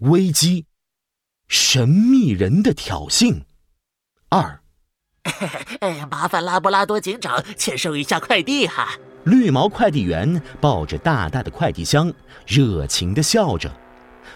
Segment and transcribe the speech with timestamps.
[0.00, 0.66] 危机，
[1.48, 3.42] 神秘人的挑衅。
[4.28, 4.60] 二，
[5.80, 8.90] 哎， 麻烦拉布拉多警长签收一下快递哈。
[9.24, 12.12] 绿毛快递员抱着大大的快递箱，
[12.46, 13.72] 热情地笑着。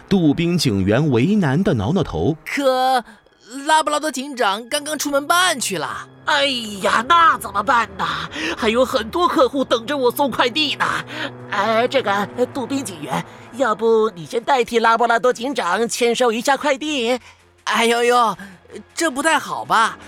[0.08, 3.04] 杜宾警员为难地挠挠头，可
[3.66, 6.08] 拉布拉多警长刚刚出门办去了。
[6.24, 6.46] 哎
[6.82, 8.06] 呀，那怎么办呢？
[8.56, 10.86] 还有很多客户等着我送快递呢。
[11.50, 13.24] 哎，这个杜宾警员，
[13.60, 17.20] 要不你先代替拉布拉多警长签收一下快递？
[17.64, 18.36] 哎呦呦，
[18.94, 19.98] 这不太好吧？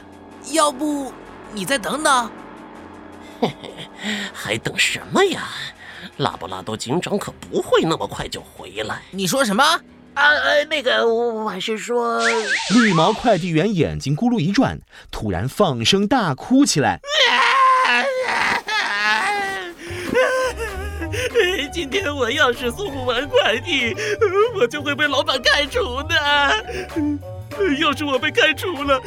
[0.52, 1.12] 要不
[1.52, 2.30] 你再等等。
[3.43, 3.70] 嘿嘿，
[4.33, 5.43] 还等什么呀？
[6.16, 9.02] 拉布拉多警长可不会那么快就回来。
[9.10, 9.62] 你说什么？
[10.15, 12.27] 啊呃，那个，我是说，
[12.74, 14.79] 绿毛快递员眼睛咕噜一转，
[15.10, 17.01] 突然放声大哭起来。
[21.83, 23.93] 今天我要是送不完快递，
[24.55, 26.15] 我就会被老板开除的。
[27.81, 29.01] 要是我被开除了，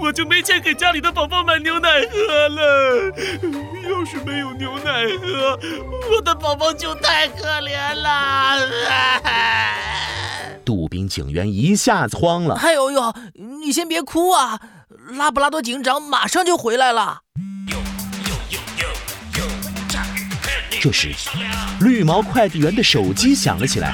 [0.00, 3.12] 我就没钱给家里的宝宝买牛奶喝了。
[3.90, 5.60] 要是没有牛奶喝，
[6.16, 8.56] 我的宝宝就太可怜了。
[10.64, 12.54] 杜宾警员一下子慌了。
[12.54, 14.58] 哎呦呦，你先别哭啊，
[15.10, 17.18] 拉布拉多警长马上就回来了。
[20.84, 21.08] 这时，
[21.80, 23.88] 绿毛快递员的手机响了起来。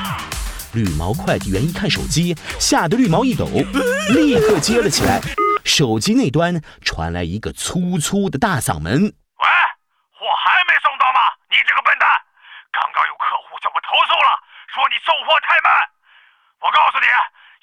[0.74, 3.46] 绿毛快递员一看手机，吓得绿毛一抖，
[4.10, 5.20] 立刻接了起来。
[5.62, 9.46] 手机那端传来一个粗粗的大嗓门：“喂，
[10.10, 11.30] 货还没送到吗？
[11.46, 12.10] 你这个笨蛋！
[12.74, 14.34] 刚刚有客户向我投诉了，
[14.74, 15.70] 说你送货太慢。
[16.58, 17.06] 我告诉你，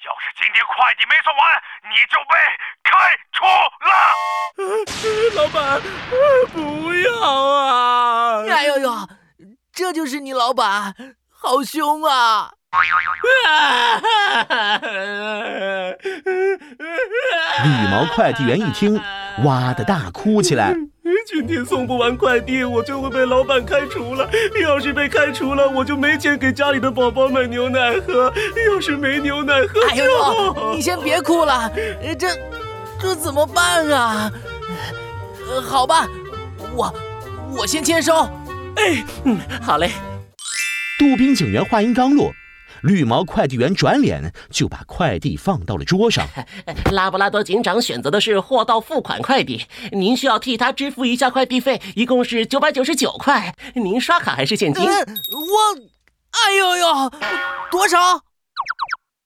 [0.08, 1.44] 要是今天快递没送完，
[1.92, 2.32] 你就被
[2.80, 2.96] 开
[3.36, 3.92] 除了。
[5.36, 5.80] ”老板，
[6.50, 8.42] 不要啊！
[8.48, 9.08] 哎呦呦，
[9.78, 10.92] 这就是你老板，
[11.30, 12.50] 好凶啊！
[17.62, 19.00] 绿毛快递员一听，
[19.44, 20.74] 哇的大哭起来。
[21.28, 24.28] 今天送不完快递，我就会被老板开除了。
[24.60, 28.32] 要是被开除了，我就没钱给家里的宝宝买牛奶喝。
[28.74, 31.70] 要是没牛奶喝，哎呦，你先别哭了，
[32.18, 32.36] 这
[33.00, 34.28] 这怎么办啊？
[35.62, 36.08] 好吧，
[36.74, 36.92] 我
[37.56, 38.28] 我先签收。
[38.78, 39.90] 哎，嗯，好嘞。
[40.98, 42.32] 杜宾警员话音刚落。
[42.82, 46.24] 绿毛快递员转脸就把快递放到了桌上。
[46.92, 53.52] 拉布拉多警长选择的是货到付款快递，您需要替他支付一下快递费，一共是九百九十九块。
[53.74, 54.84] 您刷卡还是现金？
[54.84, 54.94] 我，
[56.30, 57.10] 哎呦呦，
[57.72, 57.98] 多少？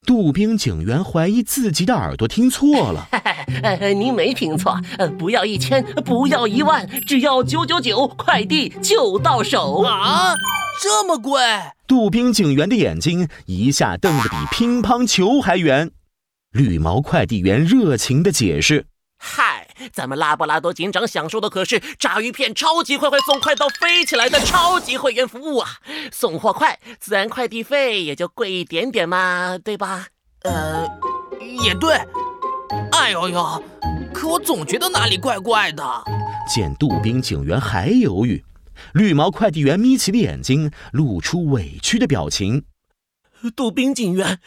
[0.05, 3.09] 杜宾警员怀疑自己的耳朵听错了。
[3.97, 4.77] 您没听错，
[5.17, 10.35] 不要一千，不要一万，只要九九九，快递就到手啊！
[10.83, 11.41] 这么贵？
[11.87, 15.93] 杜宾警员的眼睛一下瞪得比乒乓球还圆。
[16.51, 18.87] 绿毛快递员热情地解释
[19.23, 25.69] ：“嗨，咱们拉布拉多警长享受的可是炸鱼片超级快快送快到飞起来的超级会员服务啊！
[26.13, 30.07] 送货快，自然快递费也就贵一点点嘛，对吧？
[30.43, 30.87] 呃，
[31.65, 31.95] 也对。
[32.93, 33.63] 哎呦呦，
[34.13, 35.85] 可我总觉得哪里怪怪的。”
[36.53, 38.45] 见杜宾警员还犹豫。
[38.95, 42.65] 绿毛快递员眯起了眼睛，露出委屈的表情。
[43.55, 44.41] 杜宾警员，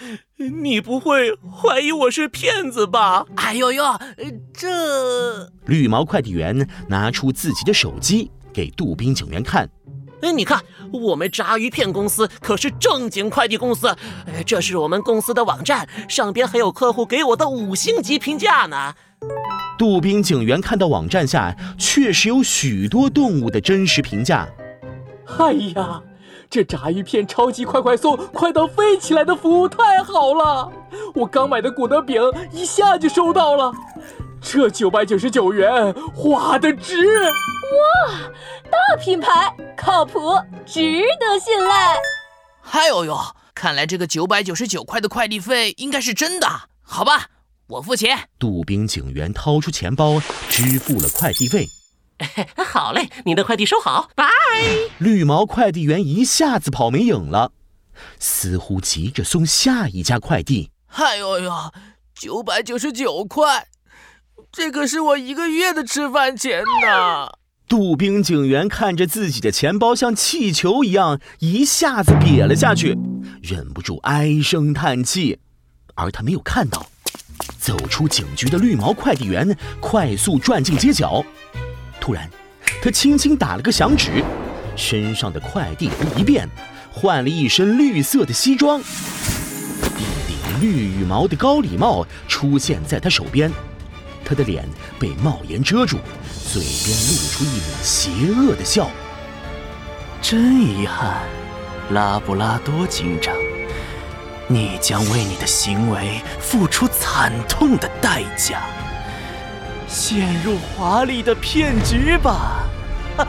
[0.62, 3.26] 你不会怀疑我是骗子吧？
[3.36, 3.84] 哎呦呦，
[4.54, 4.68] 这……
[5.66, 9.70] 绿毛快递员拿出自己的手机给杜宾警员看。
[10.22, 10.60] 哎，你看，
[10.92, 13.88] 我们炸鱼片公司可是正经快递公司。
[14.26, 18.96] 哎，这是我们公司的网站，上边还有客户给我的五星级评价呢。
[19.78, 24.48] 杜宾警员看到网站下确实有许多动物的真实评价。
[25.38, 26.02] 哎呀，
[26.50, 30.72] 这炸鱼片超级快快送，快到飞起来的服务太好了！
[31.14, 33.72] 我刚买的果德饼一下就收到了，
[34.48, 36.96] 这九百九十九元花的值！
[37.24, 38.32] 哇，
[38.72, 40.36] 大品牌，靠谱，
[40.68, 41.96] 值得信赖。
[42.72, 43.18] 哎呦呦，
[43.56, 46.48] 看来这个九百九十九块的快递费应该是真的，
[46.84, 47.26] 好吧？
[47.68, 48.30] 我付钱。
[48.38, 51.68] 杜宾警员掏出钱包，支付了快递费。
[52.72, 54.30] 好嘞，你的快递收好，拜。
[55.00, 57.52] 绿毛快递员一下子跑没影了，
[58.20, 60.70] 似乎急着送下一家快递。
[60.90, 61.52] 哎呦呦，
[62.14, 63.68] 九百九十九块，
[64.52, 67.30] 这可是我一个月的吃饭钱呢。
[67.68, 72.96] 杜宾警员看着自己的钱包像气球一样一下子瘪了下去，
[73.42, 75.40] 忍不住唉声叹气，
[75.96, 76.86] 而他没有看到。
[77.58, 81.26] 走出警局的绿毛快递员快速转进街角，
[82.00, 82.30] 突然，
[82.82, 84.24] 他轻轻打了个响指，
[84.76, 86.48] 身上的快递服一变，
[86.92, 93.52] 换了一身绿色的西装，一顶绿羽毛的高礼帽出现在他手边，
[94.26, 94.68] 他的脸
[95.00, 96.00] 被帽檐遮住，
[96.52, 98.90] 嘴边露出一抹邪恶的笑。
[100.22, 101.22] 真遗憾，
[101.92, 103.36] 拉布拉多警长，
[104.48, 108.64] 你将为你的行为付出惨痛的代价，
[109.88, 112.64] 陷入华丽的骗局吧！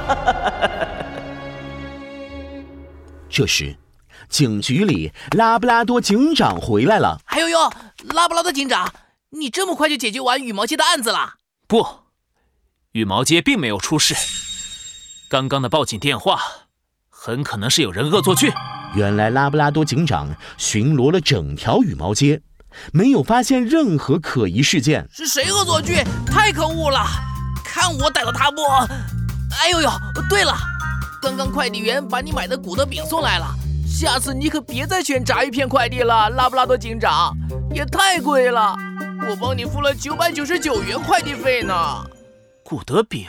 [3.29, 3.77] 这时，
[4.31, 7.21] 警局里拉布拉多警长回来了。
[7.27, 7.59] 哎呦呦，
[8.15, 8.91] 拉布拉多警长，
[9.39, 11.35] 你这么快就解决完羽毛街的案子了？
[11.69, 11.87] 不，
[12.93, 14.15] 羽毛街并没有出事。
[15.29, 16.41] 刚刚的报警电话，
[17.11, 18.53] 很可能是有人恶作剧。
[18.95, 22.41] 原来拉布拉多警长巡逻了整条羽毛街，
[22.93, 25.07] 没有发现任何可疑事件。
[25.13, 26.03] 是谁恶作剧？
[26.27, 27.05] 太可恶了！
[27.65, 28.63] 看我逮到他不！
[29.61, 29.91] 哎呦呦，
[30.31, 30.57] 对了，
[31.21, 33.47] 刚刚快递员把你买的古德饼送来了，
[33.87, 37.37] 下次你可别再选炸鱼片快递了，拉布拉多警长，
[37.75, 38.75] 也太贵了，
[39.29, 41.75] 我帮你付了九百九十九元快递费呢。
[42.63, 43.27] 古德饼，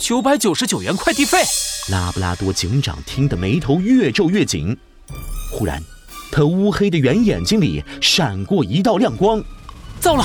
[0.00, 1.38] 九百九十九元快递费。
[1.92, 4.76] 拉布拉多警长听得眉头越皱越紧，
[5.52, 5.80] 忽然，
[6.32, 9.40] 他乌黑的圆眼睛里闪过一道亮光，
[10.00, 10.24] 糟了！